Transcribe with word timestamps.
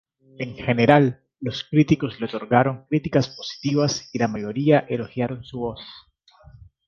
En 0.39 0.55
general, 0.55 1.21
los 1.39 1.63
críticos 1.63 2.19
le 2.19 2.25
otorgaron 2.25 2.87
críticas 2.89 3.29
positivas 3.29 4.09
y 4.11 4.17
la 4.17 4.27
mayoría 4.27 4.79
elogiaron 4.79 5.43
su 5.43 5.59
voz. 5.59 5.85